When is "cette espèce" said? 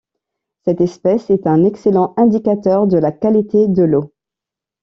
0.65-1.29